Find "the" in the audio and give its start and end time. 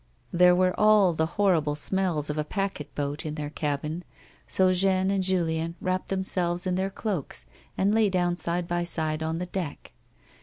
1.13-1.27